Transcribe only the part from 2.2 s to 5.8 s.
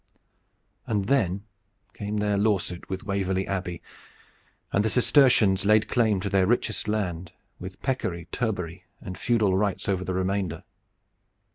lawsuit with Waverley Abbey, and the Cistercians